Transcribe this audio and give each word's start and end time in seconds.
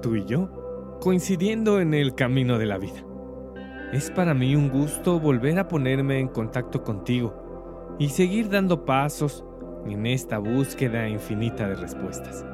tú 0.00 0.16
y 0.16 0.24
yo, 0.24 0.98
coincidiendo 1.00 1.80
en 1.80 1.94
el 1.94 2.14
camino 2.14 2.58
de 2.58 2.66
la 2.66 2.78
vida. 2.78 3.04
Es 3.92 4.10
para 4.10 4.34
mí 4.34 4.54
un 4.54 4.68
gusto 4.68 5.18
volver 5.18 5.58
a 5.58 5.68
ponerme 5.68 6.18
en 6.18 6.28
contacto 6.28 6.82
contigo 6.82 7.96
y 7.98 8.10
seguir 8.10 8.50
dando 8.50 8.84
pasos 8.84 9.44
en 9.86 10.06
esta 10.06 10.38
búsqueda 10.38 11.08
infinita 11.08 11.68
de 11.68 11.74
respuestas. 11.74 12.44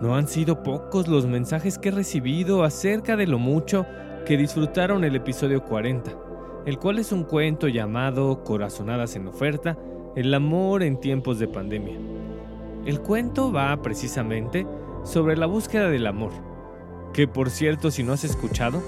No 0.00 0.16
han 0.16 0.26
sido 0.26 0.62
pocos 0.62 1.06
los 1.06 1.26
mensajes 1.26 1.78
que 1.78 1.90
he 1.90 1.92
recibido 1.92 2.64
acerca 2.64 3.16
de 3.16 3.26
lo 3.26 3.38
mucho 3.38 3.86
que 4.26 4.36
disfrutaron 4.36 5.04
el 5.04 5.14
episodio 5.16 5.62
40, 5.64 6.12
el 6.66 6.78
cual 6.78 6.98
es 6.98 7.12
un 7.12 7.24
cuento 7.24 7.68
llamado 7.68 8.42
Corazonadas 8.42 9.16
en 9.16 9.28
oferta, 9.28 9.78
el 10.16 10.32
amor 10.32 10.82
en 10.82 10.98
tiempos 10.98 11.38
de 11.38 11.48
pandemia. 11.48 11.98
El 12.84 13.00
cuento 13.00 13.52
va 13.52 13.80
precisamente 13.80 14.66
sobre 15.04 15.36
la 15.36 15.46
búsqueda 15.46 15.88
del 15.88 16.06
amor, 16.06 16.32
que 17.12 17.26
por 17.26 17.50
cierto 17.50 17.90
si 17.90 18.02
no 18.02 18.12
has 18.12 18.24
escuchado, 18.24 18.82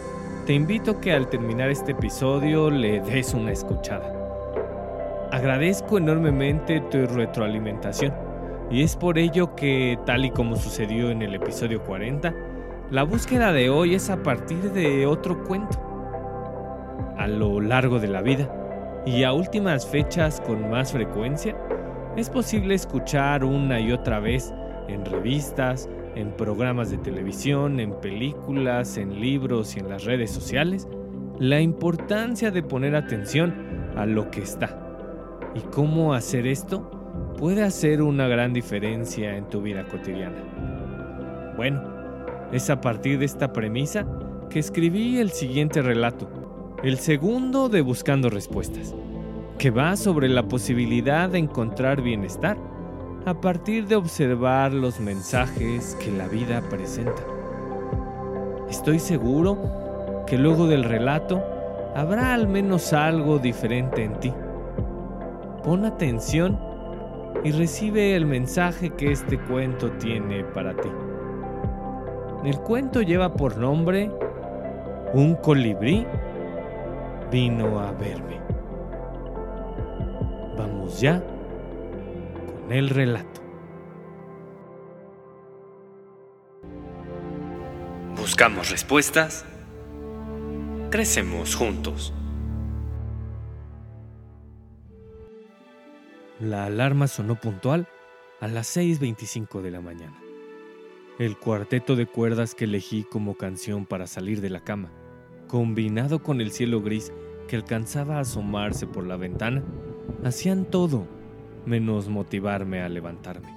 te 0.46 0.52
invito 0.52 1.00
que 1.00 1.12
al 1.12 1.28
terminar 1.28 1.70
este 1.70 1.92
episodio 1.92 2.70
le 2.70 3.00
des 3.00 3.34
una 3.34 3.52
escuchada. 3.52 4.12
Agradezco 5.32 5.98
enormemente 5.98 6.80
tu 6.80 7.06
retroalimentación 7.06 8.12
y 8.70 8.82
es 8.82 8.96
por 8.96 9.18
ello 9.18 9.56
que, 9.56 9.98
tal 10.06 10.24
y 10.24 10.30
como 10.30 10.56
sucedió 10.56 11.10
en 11.10 11.22
el 11.22 11.34
episodio 11.34 11.82
40, 11.82 12.34
la 12.90 13.02
búsqueda 13.02 13.52
de 13.52 13.70
hoy 13.70 13.94
es 13.94 14.10
a 14.10 14.22
partir 14.22 14.72
de 14.72 15.06
otro 15.06 15.44
cuento. 15.44 15.80
A 17.18 17.26
lo 17.26 17.60
largo 17.60 17.98
de 17.98 18.08
la 18.08 18.20
vida 18.20 19.02
y 19.06 19.24
a 19.24 19.32
últimas 19.32 19.86
fechas 19.86 20.40
con 20.40 20.70
más 20.70 20.92
frecuencia, 20.92 21.56
es 22.16 22.30
posible 22.30 22.74
escuchar 22.74 23.44
una 23.44 23.80
y 23.80 23.90
otra 23.90 24.20
vez 24.20 24.52
en 24.88 25.04
revistas, 25.04 25.88
en 26.14 26.32
programas 26.32 26.90
de 26.90 26.98
televisión, 26.98 27.80
en 27.80 27.92
películas, 28.00 28.96
en 28.96 29.20
libros 29.20 29.76
y 29.76 29.80
en 29.80 29.88
las 29.88 30.04
redes 30.04 30.30
sociales, 30.30 30.88
la 31.38 31.60
importancia 31.60 32.50
de 32.50 32.62
poner 32.62 32.94
atención 32.94 33.54
a 33.96 34.06
lo 34.06 34.30
que 34.30 34.42
está. 34.42 34.80
Y 35.54 35.60
cómo 35.70 36.14
hacer 36.14 36.46
esto 36.46 36.90
puede 37.38 37.62
hacer 37.62 38.02
una 38.02 38.28
gran 38.28 38.52
diferencia 38.52 39.36
en 39.36 39.48
tu 39.48 39.62
vida 39.62 39.86
cotidiana. 39.86 41.54
Bueno, 41.56 41.82
es 42.52 42.70
a 42.70 42.80
partir 42.80 43.18
de 43.18 43.24
esta 43.24 43.52
premisa 43.52 44.06
que 44.50 44.58
escribí 44.58 45.18
el 45.18 45.30
siguiente 45.30 45.82
relato, 45.82 46.28
el 46.82 46.98
segundo 46.98 47.68
de 47.68 47.80
Buscando 47.80 48.30
Respuestas, 48.30 48.94
que 49.58 49.70
va 49.70 49.96
sobre 49.96 50.28
la 50.28 50.46
posibilidad 50.46 51.28
de 51.28 51.38
encontrar 51.38 52.02
bienestar 52.02 52.56
a 53.26 53.32
partir 53.32 53.86
de 53.86 53.96
observar 53.96 54.74
los 54.74 55.00
mensajes 55.00 55.96
que 55.98 56.10
la 56.10 56.28
vida 56.28 56.60
presenta. 56.68 57.22
Estoy 58.68 58.98
seguro 58.98 60.24
que 60.26 60.36
luego 60.36 60.66
del 60.66 60.84
relato 60.84 61.42
habrá 61.94 62.34
al 62.34 62.48
menos 62.48 62.92
algo 62.92 63.38
diferente 63.38 64.04
en 64.04 64.20
ti. 64.20 64.32
Pon 65.62 65.86
atención 65.86 66.60
y 67.42 67.52
recibe 67.52 68.14
el 68.14 68.26
mensaje 68.26 68.90
que 68.90 69.12
este 69.12 69.38
cuento 69.38 69.90
tiene 69.92 70.44
para 70.44 70.76
ti. 70.76 70.90
El 72.44 72.58
cuento 72.58 73.00
lleva 73.00 73.32
por 73.32 73.56
nombre 73.56 74.10
Un 75.14 75.36
colibrí 75.36 76.06
vino 77.30 77.80
a 77.80 77.90
verme. 77.92 78.38
Vamos 80.58 81.00
ya 81.00 81.22
el 82.70 82.88
relato. 82.88 83.42
Buscamos 88.16 88.70
respuestas. 88.70 89.44
Crecemos 90.90 91.54
juntos. 91.54 92.14
La 96.40 96.64
alarma 96.66 97.06
sonó 97.06 97.36
puntual 97.36 97.86
a 98.40 98.48
las 98.48 98.76
6.25 98.76 99.60
de 99.60 99.70
la 99.70 99.80
mañana. 99.80 100.18
El 101.18 101.36
cuarteto 101.36 101.96
de 101.96 102.06
cuerdas 102.06 102.54
que 102.54 102.64
elegí 102.64 103.04
como 103.04 103.36
canción 103.36 103.86
para 103.86 104.06
salir 104.06 104.40
de 104.40 104.50
la 104.50 104.60
cama, 104.60 104.90
combinado 105.46 106.22
con 106.22 106.40
el 106.40 106.50
cielo 106.50 106.82
gris 106.82 107.12
que 107.46 107.56
alcanzaba 107.56 108.16
a 108.16 108.20
asomarse 108.20 108.86
por 108.86 109.06
la 109.06 109.16
ventana, 109.16 109.62
hacían 110.24 110.64
todo 110.64 111.06
menos 111.66 112.08
motivarme 112.08 112.82
a 112.82 112.88
levantarme. 112.88 113.48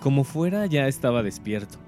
Como 0.00 0.24
fuera 0.24 0.66
ya 0.66 0.86
estaba 0.86 1.22
despierto, 1.22 1.78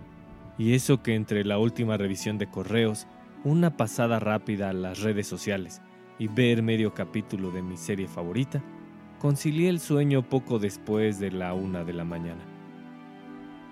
y 0.58 0.74
eso 0.74 1.02
que 1.02 1.14
entre 1.14 1.44
la 1.44 1.58
última 1.58 1.96
revisión 1.96 2.38
de 2.38 2.48
correos, 2.48 3.06
una 3.44 3.76
pasada 3.76 4.18
rápida 4.18 4.70
a 4.70 4.72
las 4.72 5.00
redes 5.00 5.26
sociales 5.26 5.82
y 6.18 6.28
ver 6.28 6.62
medio 6.62 6.94
capítulo 6.94 7.50
de 7.50 7.62
mi 7.62 7.76
serie 7.76 8.08
favorita, 8.08 8.62
concilié 9.18 9.68
el 9.68 9.80
sueño 9.80 10.28
poco 10.28 10.58
después 10.58 11.18
de 11.18 11.30
la 11.30 11.52
una 11.54 11.84
de 11.84 11.92
la 11.92 12.04
mañana, 12.04 12.42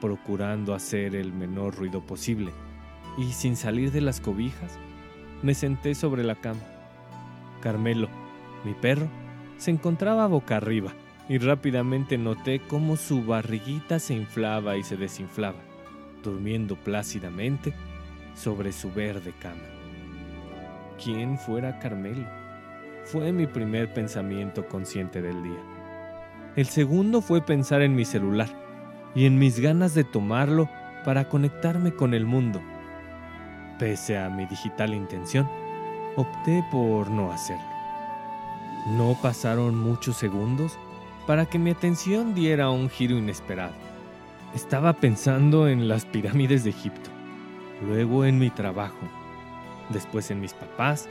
procurando 0.00 0.74
hacer 0.74 1.14
el 1.14 1.32
menor 1.32 1.76
ruido 1.76 2.06
posible, 2.06 2.52
y 3.16 3.32
sin 3.32 3.56
salir 3.56 3.92
de 3.92 4.00
las 4.00 4.20
cobijas, 4.20 4.78
me 5.42 5.54
senté 5.54 5.94
sobre 5.94 6.24
la 6.24 6.34
cama. 6.34 6.60
Carmelo, 7.60 8.08
mi 8.64 8.74
perro, 8.74 9.08
se 9.56 9.70
encontraba 9.70 10.26
boca 10.26 10.56
arriba, 10.56 10.92
y 11.28 11.38
rápidamente 11.38 12.18
noté 12.18 12.60
cómo 12.60 12.96
su 12.96 13.24
barriguita 13.24 13.98
se 13.98 14.14
inflaba 14.14 14.76
y 14.76 14.82
se 14.82 14.96
desinflaba, 14.96 15.58
durmiendo 16.22 16.76
plácidamente 16.76 17.74
sobre 18.34 18.72
su 18.72 18.92
verde 18.92 19.32
cama. 19.38 19.62
¿Quién 21.02 21.38
fuera 21.38 21.78
Carmelo? 21.78 22.26
Fue 23.04 23.32
mi 23.32 23.46
primer 23.46 23.92
pensamiento 23.92 24.66
consciente 24.66 25.22
del 25.22 25.42
día. 25.42 25.60
El 26.56 26.66
segundo 26.66 27.20
fue 27.20 27.42
pensar 27.42 27.82
en 27.82 27.94
mi 27.94 28.04
celular 28.04 28.48
y 29.14 29.26
en 29.26 29.38
mis 29.38 29.60
ganas 29.60 29.94
de 29.94 30.04
tomarlo 30.04 30.68
para 31.04 31.28
conectarme 31.28 31.94
con 31.94 32.14
el 32.14 32.26
mundo. 32.26 32.60
Pese 33.78 34.18
a 34.18 34.30
mi 34.30 34.46
digital 34.46 34.94
intención, 34.94 35.48
opté 36.16 36.64
por 36.70 37.10
no 37.10 37.32
hacerlo. 37.32 37.64
No 38.96 39.16
pasaron 39.20 39.78
muchos 39.78 40.16
segundos 40.16 40.78
para 41.26 41.46
que 41.46 41.58
mi 41.58 41.70
atención 41.70 42.34
diera 42.34 42.70
un 42.70 42.88
giro 42.88 43.16
inesperado. 43.16 43.72
Estaba 44.54 44.92
pensando 44.92 45.68
en 45.68 45.88
las 45.88 46.04
pirámides 46.04 46.64
de 46.64 46.70
Egipto, 46.70 47.10
luego 47.86 48.24
en 48.24 48.38
mi 48.38 48.50
trabajo, 48.50 49.08
después 49.90 50.30
en 50.30 50.40
mis 50.40 50.52
papás, 50.52 51.08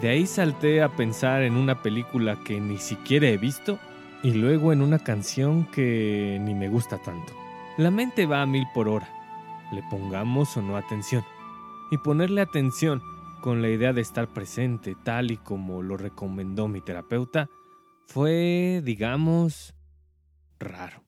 de 0.00 0.08
ahí 0.08 0.26
salté 0.26 0.82
a 0.82 0.88
pensar 0.88 1.42
en 1.42 1.56
una 1.56 1.82
película 1.82 2.38
que 2.44 2.60
ni 2.60 2.78
siquiera 2.78 3.28
he 3.28 3.36
visto 3.36 3.78
y 4.22 4.32
luego 4.32 4.72
en 4.72 4.82
una 4.82 4.98
canción 4.98 5.64
que 5.66 6.38
ni 6.40 6.54
me 6.54 6.68
gusta 6.68 6.98
tanto. 6.98 7.32
La 7.76 7.90
mente 7.90 8.26
va 8.26 8.42
a 8.42 8.46
mil 8.46 8.66
por 8.72 8.88
hora, 8.88 9.08
le 9.72 9.82
pongamos 9.90 10.56
o 10.56 10.62
no 10.62 10.76
atención. 10.76 11.24
Y 11.90 11.98
ponerle 11.98 12.40
atención 12.40 13.02
con 13.40 13.62
la 13.62 13.68
idea 13.68 13.92
de 13.92 14.00
estar 14.00 14.28
presente 14.28 14.96
tal 15.02 15.30
y 15.30 15.36
como 15.36 15.82
lo 15.82 15.96
recomendó 15.96 16.68
mi 16.68 16.80
terapeuta 16.80 17.48
fue, 18.10 18.82
digamos, 18.84 19.72
raro. 20.58 21.04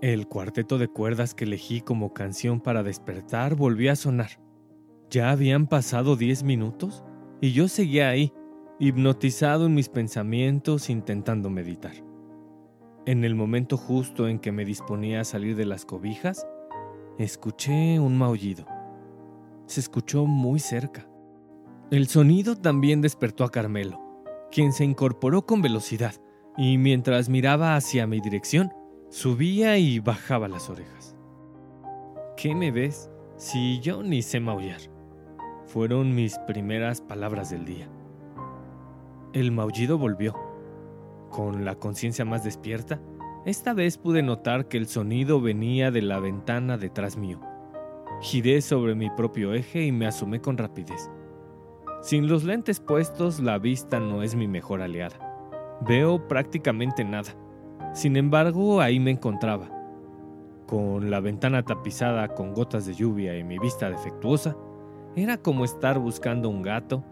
El 0.00 0.26
cuarteto 0.26 0.78
de 0.78 0.88
cuerdas 0.88 1.32
que 1.32 1.44
elegí 1.44 1.80
como 1.80 2.12
canción 2.12 2.60
para 2.60 2.82
despertar 2.82 3.54
volvió 3.54 3.92
a 3.92 3.96
sonar. 3.96 4.30
Ya 5.10 5.30
habían 5.30 5.68
pasado 5.68 6.16
diez 6.16 6.42
minutos 6.42 7.04
y 7.40 7.52
yo 7.52 7.68
seguía 7.68 8.08
ahí, 8.08 8.32
hipnotizado 8.80 9.66
en 9.66 9.74
mis 9.74 9.88
pensamientos 9.88 10.90
intentando 10.90 11.50
meditar. 11.50 11.94
En 13.06 13.22
el 13.22 13.36
momento 13.36 13.76
justo 13.76 14.26
en 14.26 14.40
que 14.40 14.50
me 14.50 14.64
disponía 14.64 15.20
a 15.20 15.24
salir 15.24 15.54
de 15.54 15.66
las 15.66 15.84
cobijas, 15.84 16.44
escuché 17.16 18.00
un 18.00 18.18
maullido. 18.18 18.66
Se 19.66 19.78
escuchó 19.78 20.26
muy 20.26 20.58
cerca. 20.58 21.08
El 21.92 22.08
sonido 22.08 22.56
también 22.56 23.00
despertó 23.00 23.44
a 23.44 23.52
Carmelo, 23.52 24.03
quien 24.54 24.72
se 24.72 24.84
incorporó 24.84 25.44
con 25.44 25.62
velocidad 25.62 26.14
y 26.56 26.78
mientras 26.78 27.28
miraba 27.28 27.74
hacia 27.74 28.06
mi 28.06 28.20
dirección, 28.20 28.72
subía 29.10 29.78
y 29.78 29.98
bajaba 29.98 30.46
las 30.46 30.70
orejas. 30.70 31.16
¿Qué 32.36 32.54
me 32.54 32.70
ves 32.70 33.10
si 33.36 33.80
yo 33.80 34.04
ni 34.04 34.22
sé 34.22 34.38
maullar? 34.38 34.80
Fueron 35.66 36.14
mis 36.14 36.38
primeras 36.46 37.00
palabras 37.00 37.50
del 37.50 37.64
día. 37.64 37.88
El 39.32 39.50
maullido 39.50 39.98
volvió. 39.98 40.34
Con 41.30 41.64
la 41.64 41.74
conciencia 41.74 42.24
más 42.24 42.44
despierta, 42.44 43.00
esta 43.44 43.74
vez 43.74 43.98
pude 43.98 44.22
notar 44.22 44.68
que 44.68 44.76
el 44.76 44.86
sonido 44.86 45.40
venía 45.40 45.90
de 45.90 46.02
la 46.02 46.20
ventana 46.20 46.78
detrás 46.78 47.16
mío. 47.16 47.40
Giré 48.20 48.62
sobre 48.62 48.94
mi 48.94 49.10
propio 49.10 49.52
eje 49.52 49.84
y 49.84 49.90
me 49.90 50.06
asomé 50.06 50.40
con 50.40 50.56
rapidez. 50.56 51.10
Sin 52.04 52.28
los 52.28 52.44
lentes 52.44 52.80
puestos, 52.80 53.40
la 53.40 53.56
vista 53.56 53.98
no 53.98 54.22
es 54.22 54.34
mi 54.34 54.46
mejor 54.46 54.82
aliada. 54.82 55.16
Veo 55.88 56.28
prácticamente 56.28 57.02
nada. 57.02 57.30
Sin 57.94 58.18
embargo, 58.18 58.82
ahí 58.82 59.00
me 59.00 59.10
encontraba. 59.10 59.70
Con 60.66 61.10
la 61.10 61.20
ventana 61.20 61.62
tapizada 61.62 62.28
con 62.28 62.52
gotas 62.52 62.84
de 62.84 62.92
lluvia 62.92 63.38
y 63.38 63.42
mi 63.42 63.58
vista 63.58 63.88
defectuosa, 63.88 64.54
era 65.16 65.38
como 65.38 65.64
estar 65.64 65.98
buscando 65.98 66.50
un 66.50 66.60
gato 66.60 67.02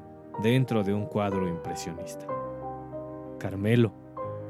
dentro 0.43 0.85
de 0.85 0.93
un 0.93 1.07
cuadro 1.07 1.49
impresionista. 1.49 2.27
Carmelo, 3.39 3.95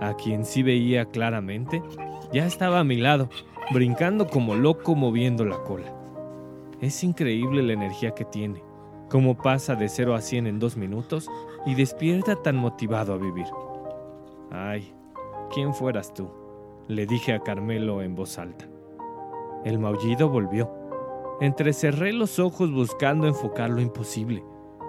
a 0.00 0.14
quien 0.14 0.44
sí 0.44 0.64
veía 0.64 1.04
claramente, 1.04 1.84
ya 2.32 2.46
estaba 2.46 2.80
a 2.80 2.84
mi 2.84 2.96
lado, 2.96 3.28
brincando 3.72 4.26
como 4.26 4.56
loco 4.56 4.96
moviendo 4.96 5.44
la 5.44 5.62
cola. 5.62 5.94
Es 6.80 7.04
increíble 7.04 7.62
la 7.62 7.74
energía 7.74 8.10
que 8.10 8.24
tiene 8.24 8.71
cómo 9.12 9.36
pasa 9.36 9.74
de 9.74 9.90
0 9.90 10.14
a 10.14 10.22
100 10.22 10.46
en 10.46 10.58
dos 10.58 10.78
minutos 10.78 11.28
y 11.66 11.74
despierta 11.74 12.34
tan 12.34 12.56
motivado 12.56 13.12
a 13.12 13.18
vivir. 13.18 13.44
Ay, 14.50 14.94
¿quién 15.52 15.74
fueras 15.74 16.14
tú? 16.14 16.30
le 16.88 17.04
dije 17.04 17.34
a 17.34 17.40
Carmelo 17.40 18.00
en 18.00 18.14
voz 18.14 18.38
alta. 18.38 18.66
El 19.66 19.78
maullido 19.78 20.30
volvió. 20.30 20.72
Entrecerré 21.42 22.14
los 22.14 22.38
ojos 22.38 22.72
buscando 22.72 23.26
enfocar 23.26 23.68
lo 23.68 23.82
imposible, 23.82 24.42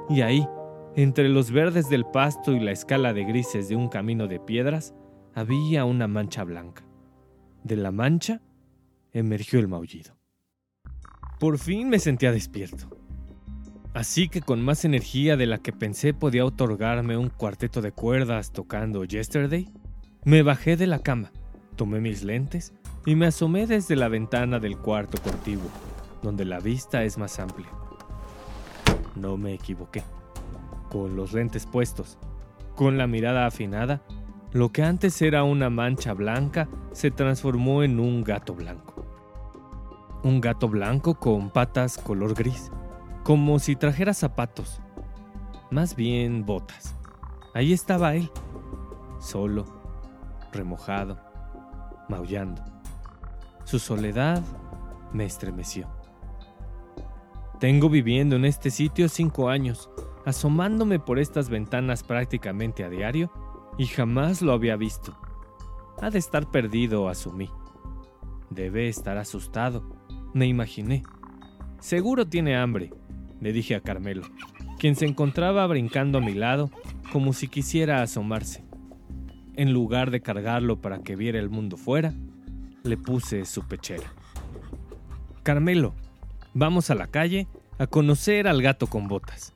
y 0.09 0.21
ahí, 0.21 0.47
entre 0.95 1.27
los 1.27 1.51
verdes 1.51 1.89
del 1.89 2.05
pasto 2.05 2.53
y 2.53 2.61
la 2.61 2.71
escala 2.71 3.11
de 3.11 3.25
grises 3.25 3.67
de 3.67 3.75
un 3.75 3.89
camino 3.89 4.27
de 4.27 4.39
piedras, 4.39 4.95
había 5.35 5.83
una 5.83 6.07
mancha 6.07 6.45
blanca. 6.45 6.83
De 7.63 7.75
la 7.75 7.91
mancha 7.91 8.41
emergió 9.11 9.59
el 9.59 9.67
maullido. 9.67 10.15
Por 11.41 11.57
fin 11.57 11.89
me 11.89 11.99
sentía 11.99 12.31
despierto. 12.31 13.02
Así 13.93 14.27
que 14.27 14.41
con 14.41 14.59
más 14.63 14.85
energía 14.85 15.37
de 15.37 15.45
la 15.45 15.59
que 15.59 15.71
pensé 15.71 16.15
podía 16.15 16.45
otorgarme 16.45 17.15
un 17.15 17.29
cuarteto 17.29 17.79
de 17.79 17.91
cuerdas 17.91 18.51
tocando 18.51 19.03
Yesterday, 19.03 19.69
me 20.23 20.41
bajé 20.41 20.77
de 20.77 20.87
la 20.87 20.99
cama, 20.99 21.31
tomé 21.75 21.99
mis 21.99 22.23
lentes 22.23 22.73
y 23.05 23.13
me 23.13 23.27
asomé 23.27 23.67
desde 23.67 23.95
la 23.95 24.07
ventana 24.07 24.59
del 24.59 24.79
cuarto 24.79 25.21
contiguo, 25.21 25.69
donde 26.23 26.43
la 26.43 26.59
vista 26.59 27.03
es 27.03 27.19
más 27.19 27.37
amplia. 27.37 27.69
No 29.15 29.37
me 29.37 29.53
equivoqué. 29.53 30.03
Con 30.89 31.15
los 31.15 31.33
lentes 31.33 31.67
puestos, 31.67 32.17
con 32.75 32.97
la 32.97 33.05
mirada 33.05 33.45
afinada, 33.45 34.01
lo 34.53 34.71
que 34.71 34.81
antes 34.81 35.21
era 35.21 35.43
una 35.43 35.69
mancha 35.69 36.13
blanca 36.13 36.67
se 36.93 37.11
transformó 37.11 37.83
en 37.83 37.99
un 37.99 38.23
gato 38.23 38.55
blanco. 38.55 39.05
Un 40.23 40.41
gato 40.41 40.67
blanco 40.67 41.13
con 41.13 41.51
patas 41.51 41.99
color 41.99 42.33
gris 42.33 42.71
como 43.23 43.57
si 43.59 43.75
trajera 43.75 44.13
zapatos, 44.13 44.81
más 45.71 45.95
bien 45.95 46.45
botas. 46.45 46.93
Ahí 47.53 47.71
estaba 47.71 48.15
él, 48.15 48.29
solo, 49.19 49.65
remojado, 50.51 51.17
maullando. 52.09 52.61
Su 53.63 53.79
soledad 53.79 54.43
me 55.13 55.25
estremeció. 55.25 55.87
Tengo 57.59 57.89
viviendo 57.89 58.35
en 58.35 58.43
este 58.43 58.69
sitio 58.69 59.07
cinco 59.07 59.47
años, 59.47 59.89
asomándome 60.25 60.99
por 60.99 61.17
estas 61.17 61.47
ventanas 61.47 62.03
prácticamente 62.03 62.83
a 62.83 62.89
diario, 62.89 63.31
y 63.77 63.85
jamás 63.85 64.41
lo 64.41 64.51
había 64.51 64.75
visto. 64.75 65.17
Ha 66.01 66.09
de 66.09 66.19
estar 66.19 66.51
perdido, 66.51 67.07
asumí. 67.07 67.49
Debe 68.49 68.89
estar 68.89 69.17
asustado, 69.17 69.83
me 70.33 70.45
imaginé. 70.45 71.03
Seguro 71.79 72.27
tiene 72.27 72.57
hambre, 72.57 72.91
le 73.43 73.51
dije 73.51 73.75
a 73.75 73.81
Carmelo, 73.81 74.23
quien 74.79 74.95
se 74.95 75.05
encontraba 75.05 75.67
brincando 75.67 76.19
a 76.19 76.21
mi 76.21 76.33
lado 76.33 76.71
como 77.11 77.33
si 77.33 77.49
quisiera 77.49 78.01
asomarse. 78.01 78.63
En 79.55 79.73
lugar 79.73 80.11
de 80.11 80.21
cargarlo 80.21 80.81
para 80.81 80.99
que 80.99 81.17
viera 81.17 81.39
el 81.39 81.49
mundo 81.49 81.75
fuera, 81.75 82.13
le 82.83 82.97
puse 82.97 83.45
su 83.45 83.67
pechera. 83.67 84.13
Carmelo, 85.43 85.93
vamos 86.53 86.89
a 86.89 86.95
la 86.95 87.07
calle 87.07 87.47
a 87.79 87.85
conocer 87.85 88.47
al 88.47 88.61
gato 88.61 88.87
con 88.87 89.09
botas. 89.09 89.53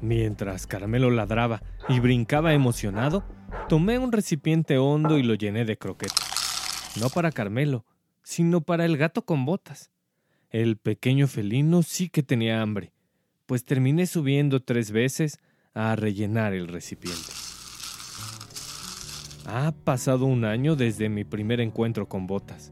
Mientras 0.00 0.66
Carmelo 0.66 1.10
ladraba 1.12 1.62
y 1.88 2.00
brincaba 2.00 2.52
emocionado, 2.52 3.22
tomé 3.68 4.00
un 4.00 4.10
recipiente 4.10 4.76
hondo 4.76 5.18
y 5.18 5.22
lo 5.22 5.34
llené 5.34 5.64
de 5.64 5.78
croquetas. 5.78 6.96
No 7.00 7.10
para 7.10 7.30
Carmelo, 7.30 7.86
sino 8.24 8.60
para 8.60 8.84
el 8.84 8.96
gato 8.96 9.24
con 9.24 9.44
botas. 9.44 9.91
El 10.52 10.76
pequeño 10.76 11.28
felino 11.28 11.82
sí 11.82 12.10
que 12.10 12.22
tenía 12.22 12.60
hambre, 12.60 12.92
pues 13.46 13.64
terminé 13.64 14.06
subiendo 14.06 14.60
tres 14.60 14.90
veces 14.90 15.38
a 15.72 15.96
rellenar 15.96 16.52
el 16.52 16.68
recipiente. 16.68 17.32
Ha 19.46 19.72
pasado 19.72 20.26
un 20.26 20.44
año 20.44 20.76
desde 20.76 21.08
mi 21.08 21.24
primer 21.24 21.62
encuentro 21.62 22.06
con 22.06 22.26
Botas, 22.26 22.70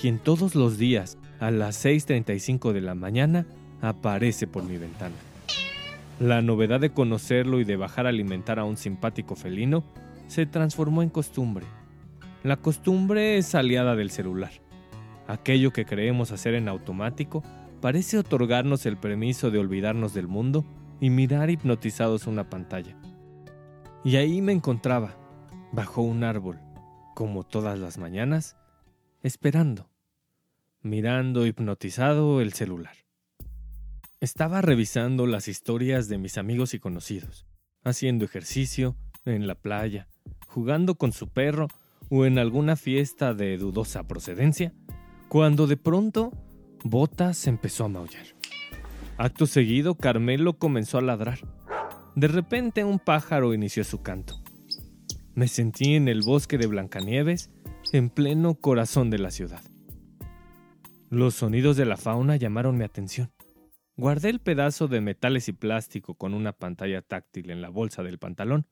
quien 0.00 0.20
todos 0.20 0.54
los 0.54 0.78
días 0.78 1.18
a 1.40 1.50
las 1.50 1.84
6.35 1.84 2.72
de 2.72 2.80
la 2.80 2.94
mañana 2.94 3.44
aparece 3.80 4.46
por 4.46 4.62
mi 4.62 4.78
ventana. 4.78 5.16
La 6.20 6.42
novedad 6.42 6.78
de 6.78 6.90
conocerlo 6.90 7.58
y 7.58 7.64
de 7.64 7.74
bajar 7.74 8.06
a 8.06 8.10
alimentar 8.10 8.60
a 8.60 8.64
un 8.64 8.76
simpático 8.76 9.34
felino 9.34 9.82
se 10.28 10.46
transformó 10.46 11.02
en 11.02 11.10
costumbre. 11.10 11.66
La 12.44 12.56
costumbre 12.58 13.36
es 13.36 13.56
aliada 13.56 13.96
del 13.96 14.12
celular. 14.12 14.52
Aquello 15.28 15.72
que 15.72 15.84
creemos 15.84 16.30
hacer 16.30 16.54
en 16.54 16.68
automático 16.68 17.42
parece 17.80 18.18
otorgarnos 18.18 18.86
el 18.86 18.96
permiso 18.96 19.50
de 19.50 19.58
olvidarnos 19.58 20.14
del 20.14 20.28
mundo 20.28 20.64
y 21.00 21.10
mirar 21.10 21.50
hipnotizados 21.50 22.26
una 22.26 22.48
pantalla. 22.48 22.96
Y 24.04 24.16
ahí 24.16 24.40
me 24.40 24.52
encontraba, 24.52 25.16
bajo 25.72 26.02
un 26.02 26.22
árbol, 26.22 26.60
como 27.14 27.42
todas 27.42 27.78
las 27.78 27.98
mañanas, 27.98 28.56
esperando, 29.22 29.90
mirando 30.80 31.46
hipnotizado 31.46 32.40
el 32.40 32.52
celular. 32.52 32.94
Estaba 34.20 34.62
revisando 34.62 35.26
las 35.26 35.48
historias 35.48 36.08
de 36.08 36.18
mis 36.18 36.38
amigos 36.38 36.72
y 36.72 36.78
conocidos, 36.78 37.46
haciendo 37.82 38.24
ejercicio, 38.24 38.96
en 39.24 39.48
la 39.48 39.56
playa, 39.56 40.08
jugando 40.46 40.94
con 40.94 41.12
su 41.12 41.28
perro 41.28 41.66
o 42.10 42.26
en 42.26 42.38
alguna 42.38 42.76
fiesta 42.76 43.34
de 43.34 43.58
dudosa 43.58 44.06
procedencia 44.06 44.72
cuando 45.28 45.66
de 45.66 45.76
pronto 45.76 46.32
Botas 46.84 47.46
empezó 47.46 47.84
a 47.84 47.88
maullar. 47.88 48.26
Acto 49.18 49.46
seguido, 49.46 49.96
Carmelo 49.96 50.58
comenzó 50.58 50.98
a 50.98 51.02
ladrar. 51.02 51.38
De 52.14 52.28
repente 52.28 52.84
un 52.84 52.98
pájaro 52.98 53.54
inició 53.54 53.82
su 53.82 54.02
canto. 54.02 54.40
Me 55.34 55.48
sentí 55.48 55.94
en 55.94 56.08
el 56.08 56.22
bosque 56.22 56.58
de 56.58 56.66
Blancanieves, 56.66 57.50
en 57.92 58.10
pleno 58.10 58.54
corazón 58.54 59.10
de 59.10 59.18
la 59.18 59.30
ciudad. 59.30 59.62
Los 61.10 61.34
sonidos 61.34 61.76
de 61.76 61.86
la 61.86 61.96
fauna 61.96 62.36
llamaron 62.36 62.76
mi 62.76 62.84
atención. 62.84 63.32
Guardé 63.96 64.28
el 64.28 64.40
pedazo 64.40 64.88
de 64.88 65.00
metales 65.00 65.48
y 65.48 65.52
plástico 65.52 66.14
con 66.14 66.34
una 66.34 66.52
pantalla 66.52 67.00
táctil 67.00 67.50
en 67.50 67.62
la 67.62 67.70
bolsa 67.70 68.02
del 68.02 68.18
pantalón 68.18 68.66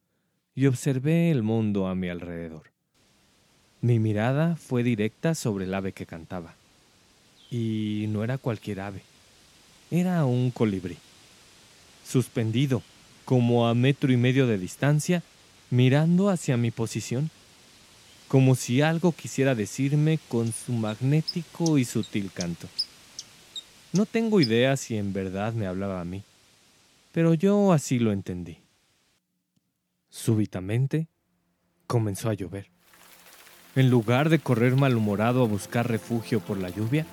y 0.54 0.66
observé 0.66 1.30
el 1.30 1.42
mundo 1.42 1.86
a 1.86 1.94
mi 1.94 2.08
alrededor. 2.08 2.73
Mi 3.84 3.98
mirada 3.98 4.56
fue 4.56 4.82
directa 4.82 5.34
sobre 5.34 5.66
el 5.66 5.74
ave 5.74 5.92
que 5.92 6.06
cantaba. 6.06 6.54
Y 7.50 8.06
no 8.08 8.24
era 8.24 8.38
cualquier 8.38 8.80
ave, 8.80 9.02
era 9.90 10.24
un 10.24 10.50
colibrí. 10.50 10.96
Suspendido, 12.02 12.82
como 13.26 13.68
a 13.68 13.74
metro 13.74 14.10
y 14.10 14.16
medio 14.16 14.46
de 14.46 14.56
distancia, 14.56 15.22
mirando 15.68 16.30
hacia 16.30 16.56
mi 16.56 16.70
posición, 16.70 17.28
como 18.26 18.54
si 18.54 18.80
algo 18.80 19.12
quisiera 19.12 19.54
decirme 19.54 20.18
con 20.28 20.50
su 20.50 20.72
magnético 20.72 21.76
y 21.76 21.84
sutil 21.84 22.30
canto. 22.32 22.66
No 23.92 24.06
tengo 24.06 24.40
idea 24.40 24.78
si 24.78 24.96
en 24.96 25.12
verdad 25.12 25.52
me 25.52 25.66
hablaba 25.66 26.00
a 26.00 26.06
mí. 26.06 26.22
pero 27.12 27.34
yo 27.34 27.70
así 27.70 27.98
lo 27.98 28.12
entendí. 28.12 28.56
Súbitamente 30.08 31.06
comenzó 31.86 32.30
a 32.30 32.34
llover. 32.34 32.73
En 33.76 33.90
lugar 33.90 34.28
de 34.28 34.38
correr 34.38 34.76
malhumorado 34.76 35.42
a 35.42 35.48
buscar 35.48 35.88
refugio 35.88 36.38
por 36.38 36.58
la 36.58 36.70
lluvia, 36.70 37.06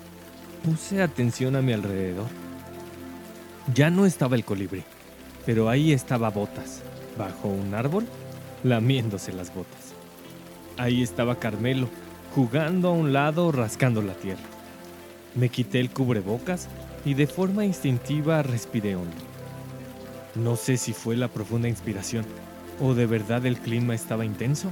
puse 0.64 1.02
atención 1.02 1.56
a 1.56 1.62
mi 1.62 1.72
alrededor. 1.72 2.28
Ya 3.74 3.90
no 3.90 4.06
estaba 4.06 4.36
el 4.36 4.44
colibrí, 4.44 4.84
pero 5.44 5.68
ahí 5.68 5.92
estaba 5.92 6.30
Botas, 6.30 6.82
bajo 7.18 7.48
un 7.48 7.74
árbol, 7.74 8.06
lamiéndose 8.62 9.32
las 9.32 9.52
botas. 9.52 9.92
Ahí 10.78 11.02
estaba 11.02 11.40
Carmelo, 11.40 11.88
jugando 12.32 12.90
a 12.90 12.92
un 12.92 13.12
lado, 13.12 13.50
rascando 13.50 14.00
la 14.00 14.14
tierra. 14.14 14.42
Me 15.34 15.48
quité 15.48 15.80
el 15.80 15.90
cubrebocas 15.90 16.68
y 17.04 17.14
de 17.14 17.26
forma 17.26 17.64
instintiva 17.64 18.40
respiré 18.42 18.94
hondo. 18.94 19.16
No 20.36 20.54
sé 20.54 20.76
si 20.76 20.92
fue 20.92 21.16
la 21.16 21.26
profunda 21.26 21.68
inspiración 21.68 22.24
o 22.80 22.94
de 22.94 23.06
verdad 23.06 23.44
el 23.46 23.58
clima 23.58 23.94
estaba 23.94 24.24
intenso, 24.24 24.70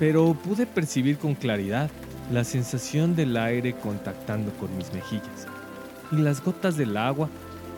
pero 0.00 0.32
pude 0.32 0.64
percibir 0.64 1.18
con 1.18 1.34
claridad 1.34 1.90
la 2.32 2.42
sensación 2.42 3.14
del 3.14 3.36
aire 3.36 3.74
contactando 3.74 4.50
con 4.52 4.74
mis 4.78 4.90
mejillas 4.94 5.46
y 6.10 6.16
las 6.16 6.42
gotas 6.42 6.78
del 6.78 6.96
agua 6.96 7.28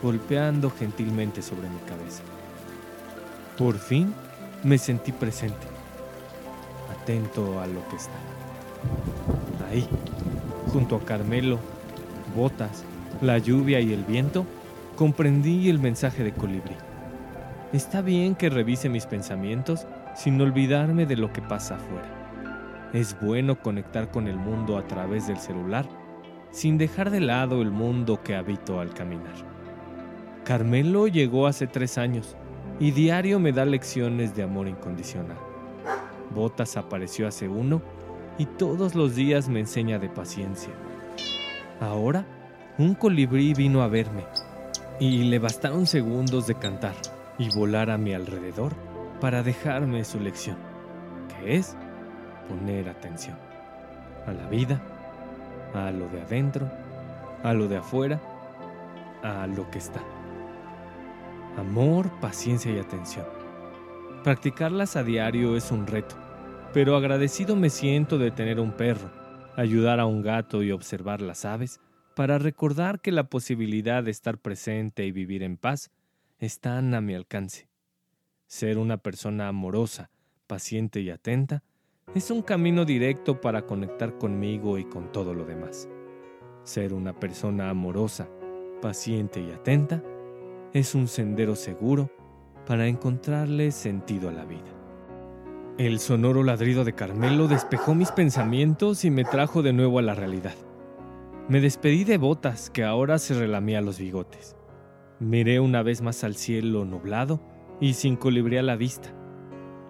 golpeando 0.05 0.71
gentilmente 0.71 1.43
sobre 1.43 1.69
mi 1.69 1.81
cabeza. 1.81 2.23
Por 3.59 3.77
fin 3.77 4.15
me 4.63 4.79
sentí 4.79 5.11
presente, 5.11 5.67
atento 6.93 7.61
a 7.61 7.67
lo 7.67 7.87
que 7.89 7.97
está. 7.97 8.13
Ahí, 9.69 9.89
junto 10.73 10.95
a 10.95 11.05
Carmelo, 11.05 11.59
Botas, 12.37 12.85
la 13.21 13.39
lluvia 13.39 13.81
y 13.81 13.93
el 13.93 14.05
viento, 14.05 14.47
comprendí 14.95 15.69
el 15.69 15.81
mensaje 15.81 16.23
de 16.23 16.33
Colibrí. 16.33 16.77
Está 17.73 18.01
bien 18.01 18.37
que 18.37 18.49
revise 18.49 18.89
mis 18.89 19.07
pensamientos 19.07 19.87
sin 20.15 20.41
olvidarme 20.41 21.07
de 21.07 21.17
lo 21.17 21.33
que 21.33 21.43
pasa 21.43 21.77
afuera. 21.77 22.91
Es 22.93 23.19
bueno 23.21 23.59
conectar 23.59 24.11
con 24.11 24.29
el 24.29 24.37
mundo 24.37 24.77
a 24.77 24.87
través 24.87 25.27
del 25.27 25.39
celular, 25.39 25.89
sin 26.51 26.77
dejar 26.77 27.11
de 27.11 27.21
lado 27.21 27.63
el 27.63 27.71
mundo 27.71 28.23
que 28.23 28.37
habito 28.37 28.81
al 28.81 28.93
caminar. 28.93 29.35
Carmelo 30.45 31.09
llegó 31.09 31.47
hace 31.47 31.67
tres 31.67 31.97
años 31.97 32.37
y 32.79 32.91
diario 32.91 33.41
me 33.41 33.53
da 33.53 33.65
lecciones 33.65 34.35
de 34.35 34.43
amor 34.43 34.69
incondicional. 34.69 35.39
Botas 36.35 36.77
apareció 36.77 37.27
hace 37.27 37.49
uno 37.49 37.81
y 38.39 38.47
todos 38.47 38.95
los 38.95 39.15
días 39.15 39.49
me 39.49 39.61
enseña 39.61 39.99
de 39.99 40.09
paciencia. 40.09 40.73
Ahora, 41.81 42.27
un 42.79 42.95
colibrí 42.95 43.55
vino 43.55 43.83
a 43.83 43.89
verme 43.89 44.25
y 45.01 45.25
le 45.25 45.39
bastaron 45.39 45.87
segundos 45.87 46.47
de 46.47 46.55
cantar 46.55 46.95
y 47.39 47.49
volar 47.57 47.91
a 47.91 47.99
mi 47.99 48.13
alrededor 48.15 48.73
para 49.23 49.45
dejarme 49.45 50.05
su 50.05 50.19
lección, 50.19 50.57
que 51.29 51.55
es 51.55 51.77
poner 52.49 52.89
atención 52.89 53.39
a 54.27 54.33
la 54.33 54.49
vida, 54.49 54.83
a 55.75 55.93
lo 55.93 56.09
de 56.09 56.23
adentro, 56.23 56.69
a 57.45 57.53
lo 57.53 57.69
de 57.69 57.77
afuera, 57.77 58.21
a 59.23 59.47
lo 59.47 59.71
que 59.71 59.79
está. 59.79 60.03
Amor, 61.57 62.11
paciencia 62.21 62.73
y 62.73 62.81
atención. 62.81 63.25
Practicarlas 64.25 64.97
a 64.97 65.05
diario 65.05 65.57
es 65.57 65.71
un 65.71 65.87
reto, 65.87 66.17
pero 66.75 66.97
agradecido 66.97 67.55
me 67.55 67.71
siento 67.71 68.19
de 68.19 68.33
tener 68.33 68.59
un 68.59 68.73
perro, 68.73 69.09
ayudar 69.57 70.01
a 70.01 70.07
un 70.07 70.23
gato 70.23 70.65
y 70.65 70.73
observar 70.73 71.21
las 71.21 71.45
aves 71.45 71.79
para 72.17 72.39
recordar 72.39 72.99
que 72.99 73.13
la 73.13 73.29
posibilidad 73.29 74.03
de 74.03 74.11
estar 74.11 74.39
presente 74.39 75.07
y 75.07 75.13
vivir 75.13 75.45
en 75.45 75.59
paz 75.59 75.93
están 76.41 76.93
a 76.95 77.01
mi 77.01 77.15
alcance. 77.15 77.72
Ser 78.53 78.77
una 78.77 78.99
persona 78.99 79.49
amorosa, 79.49 80.11
paciente 80.47 81.01
y 81.01 81.09
atenta 81.09 81.63
es 82.15 82.31
un 82.31 82.43
camino 82.43 82.85
directo 82.85 83.41
para 83.41 83.63
conectar 83.63 84.19
conmigo 84.19 84.77
y 84.77 84.85
con 84.85 85.11
todo 85.11 85.33
lo 85.33 85.47
demás. 85.47 85.89
Ser 86.63 86.93
una 86.93 87.19
persona 87.19 87.71
amorosa, 87.71 88.29
paciente 88.83 89.41
y 89.41 89.51
atenta 89.53 90.03
es 90.75 90.95
un 90.95 91.09
sendero 91.09 91.57
seguro 91.57 92.11
para 92.67 92.89
encontrarle 92.89 93.73
sentido 93.73 94.29
a 94.29 94.33
la 94.33 94.45
vida. 94.45 94.71
El 95.79 95.99
sonoro 95.99 96.43
ladrido 96.43 96.85
de 96.85 96.93
Carmelo 96.93 97.49
despejó 97.49 97.95
mis 97.95 98.13
pensamientos 98.13 99.07
y 99.07 99.11
me 99.11 99.25
trajo 99.25 99.63
de 99.63 99.73
nuevo 99.73 99.99
a 99.99 100.03
la 100.03 100.15
realidad. 100.15 100.57
Me 101.49 101.63
despedí 101.63 102.05
de 102.05 102.19
Botas, 102.19 102.69
que 102.69 102.85
ahora 102.85 103.19
se 103.19 103.33
relamía 103.33 103.81
los 103.81 103.99
bigotes. 103.99 104.57
Miré 105.21 105.59
una 105.59 105.83
vez 105.83 106.03
más 106.03 106.23
al 106.23 106.37
cielo 106.37 106.85
nublado 106.85 107.41
y 107.81 107.95
sin 107.95 108.17
colibrí 108.17 108.57
a 108.57 108.63
la 108.63 108.77
vista. 108.77 109.15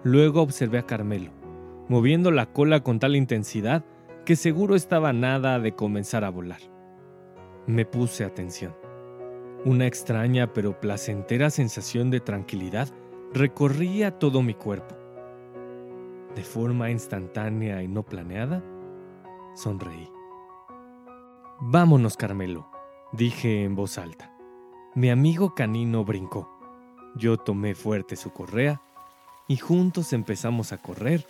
Luego 0.03 0.41
observé 0.41 0.79
a 0.79 0.85
Carmelo, 0.85 1.31
moviendo 1.87 2.31
la 2.31 2.47
cola 2.47 2.81
con 2.81 2.99
tal 2.99 3.15
intensidad 3.15 3.85
que 4.25 4.35
seguro 4.35 4.75
estaba 4.75 5.13
nada 5.13 5.59
de 5.59 5.75
comenzar 5.75 6.23
a 6.23 6.29
volar. 6.29 6.61
Me 7.67 7.85
puse 7.85 8.23
atención. 8.23 8.75
Una 9.65 9.85
extraña 9.87 10.51
pero 10.51 10.79
placentera 10.79 11.49
sensación 11.49 12.09
de 12.09 12.19
tranquilidad 12.19 12.89
recorría 13.33 14.19
todo 14.19 14.41
mi 14.41 14.53
cuerpo. 14.53 14.95
De 16.35 16.43
forma 16.43 16.91
instantánea 16.91 17.81
y 17.83 17.87
no 17.87 18.03
planeada, 18.03 18.63
sonreí. 19.55 20.09
Vámonos, 21.61 22.17
Carmelo, 22.17 22.67
dije 23.13 23.63
en 23.63 23.75
voz 23.75 23.97
alta. 23.97 24.33
Mi 24.95 25.09
amigo 25.09 25.55
canino 25.55 26.03
brincó. 26.03 26.49
Yo 27.15 27.37
tomé 27.37 27.75
fuerte 27.75 28.15
su 28.15 28.31
correa 28.31 28.81
y 29.47 29.57
juntos 29.57 30.13
empezamos 30.13 30.71
a 30.71 30.77
correr 30.77 31.25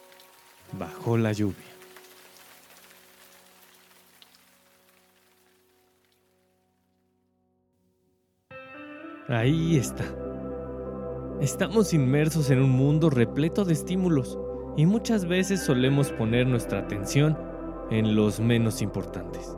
bajo 0.77 1.17
la 1.17 1.33
lluvia. 1.33 1.73
Ahí 9.27 9.77
está. 9.77 10.05
Estamos 11.41 11.93
inmersos 11.93 12.49
en 12.49 12.61
un 12.61 12.69
mundo 12.69 13.09
repleto 13.09 13.65
de 13.65 13.73
estímulos 13.73 14.37
y 14.77 14.85
muchas 14.85 15.25
veces 15.25 15.61
solemos 15.61 16.11
poner 16.11 16.47
nuestra 16.47 16.79
atención 16.79 17.37
en 17.89 18.15
los 18.15 18.39
menos 18.39 18.81
importantes. 18.81 19.55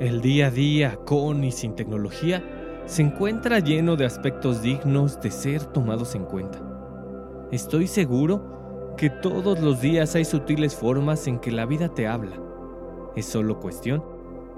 El 0.00 0.20
día 0.20 0.46
a 0.46 0.50
día, 0.50 0.96
con 1.04 1.44
y 1.44 1.52
sin 1.52 1.74
tecnología, 1.74 2.57
se 2.88 3.02
encuentra 3.02 3.58
lleno 3.58 3.96
de 3.96 4.06
aspectos 4.06 4.62
dignos 4.62 5.20
de 5.20 5.30
ser 5.30 5.62
tomados 5.66 6.14
en 6.14 6.24
cuenta. 6.24 6.58
Estoy 7.52 7.86
seguro 7.86 8.94
que 8.96 9.10
todos 9.10 9.60
los 9.60 9.82
días 9.82 10.14
hay 10.14 10.24
sutiles 10.24 10.74
formas 10.74 11.26
en 11.26 11.38
que 11.38 11.52
la 11.52 11.66
vida 11.66 11.90
te 11.90 12.06
habla. 12.06 12.40
Es 13.14 13.26
solo 13.26 13.60
cuestión 13.60 14.02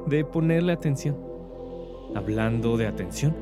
de 0.07 0.25
ponerle 0.25 0.73
atención. 0.73 1.19
Hablando 2.15 2.77
de 2.77 2.87
atención, 2.87 3.35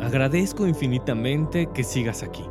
agradezco 0.00 0.66
infinitamente 0.66 1.68
que 1.74 1.84
sigas 1.84 2.22
aquí. 2.22 2.44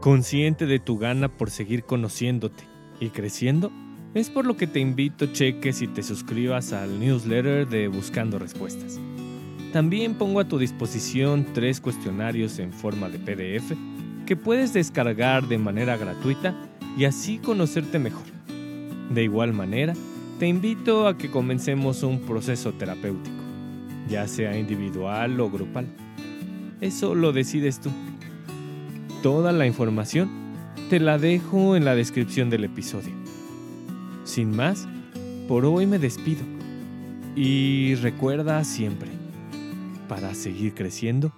Consciente 0.00 0.64
de 0.64 0.78
tu 0.78 0.96
gana 0.96 1.28
por 1.28 1.50
seguir 1.50 1.84
conociéndote 1.84 2.64
y 2.98 3.10
creciendo, 3.10 3.70
es 4.14 4.30
por 4.30 4.46
lo 4.46 4.56
que 4.56 4.66
te 4.66 4.80
invito 4.80 5.26
cheques 5.26 5.82
y 5.82 5.88
te 5.88 6.02
suscribas 6.02 6.72
al 6.72 6.98
newsletter 6.98 7.68
de 7.68 7.88
Buscando 7.88 8.38
Respuestas. 8.38 8.98
También 9.72 10.14
pongo 10.14 10.40
a 10.40 10.48
tu 10.48 10.58
disposición 10.58 11.46
tres 11.52 11.80
cuestionarios 11.80 12.58
en 12.58 12.72
forma 12.72 13.08
de 13.08 13.18
PDF 13.18 13.72
que 14.26 14.36
puedes 14.36 14.72
descargar 14.72 15.46
de 15.46 15.58
manera 15.58 15.96
gratuita 15.96 16.54
y 16.96 17.04
así 17.04 17.38
conocerte 17.38 17.98
mejor. 17.98 18.24
De 19.10 19.22
igual 19.22 19.52
manera, 19.52 19.94
te 20.38 20.46
invito 20.46 21.06
a 21.06 21.16
que 21.16 21.30
comencemos 21.30 22.02
un 22.02 22.20
proceso 22.20 22.72
terapéutico, 22.72 23.36
ya 24.08 24.26
sea 24.26 24.58
individual 24.58 25.40
o 25.40 25.50
grupal. 25.50 25.86
Eso 26.80 27.14
lo 27.14 27.32
decides 27.32 27.80
tú. 27.80 27.90
Toda 29.22 29.52
la 29.52 29.66
información 29.66 30.28
te 30.90 31.00
la 31.00 31.18
dejo 31.18 31.76
en 31.76 31.84
la 31.84 31.94
descripción 31.94 32.50
del 32.50 32.64
episodio. 32.64 33.12
Sin 34.24 34.54
más, 34.54 34.86
por 35.48 35.64
hoy 35.64 35.86
me 35.86 35.98
despido. 35.98 36.42
Y 37.34 37.94
recuerda 37.96 38.62
siempre, 38.64 39.08
para 40.08 40.34
seguir 40.34 40.74
creciendo, 40.74 41.32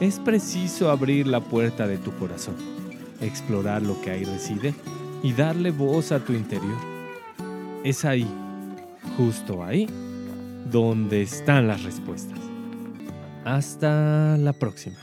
es 0.00 0.18
preciso 0.18 0.90
abrir 0.90 1.26
la 1.26 1.40
puerta 1.40 1.86
de 1.86 1.98
tu 1.98 2.12
corazón, 2.16 2.56
explorar 3.20 3.82
lo 3.82 4.00
que 4.00 4.10
ahí 4.10 4.24
reside 4.24 4.74
y 5.22 5.32
darle 5.32 5.70
voz 5.70 6.12
a 6.12 6.24
tu 6.24 6.32
interior. 6.32 6.78
Es 7.84 8.04
ahí, 8.04 8.28
justo 9.16 9.64
ahí, 9.64 9.88
donde 10.70 11.22
están 11.22 11.68
las 11.68 11.82
respuestas. 11.82 12.38
Hasta 13.44 14.36
la 14.36 14.52
próxima. 14.52 14.96